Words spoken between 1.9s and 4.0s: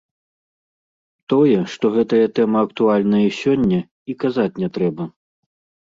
гэтая тэма актуальная і сёння,